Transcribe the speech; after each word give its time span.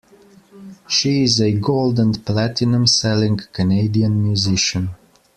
She 0.87 1.21
is 1.21 1.39
a 1.39 1.51
gold 1.51 1.99
and 1.99 2.25
platinum 2.25 2.87
selling 2.87 3.37
Canadian 3.53 4.23
musician. 4.23 4.95